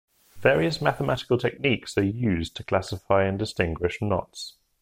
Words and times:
Various 0.39 0.81
mathematical 0.81 1.37
techniques 1.37 1.95
are 1.95 2.01
used 2.01 2.55
to 2.55 2.63
classify 2.63 3.25
and 3.25 3.37
distinguish 3.37 4.01
knots. 4.01 4.55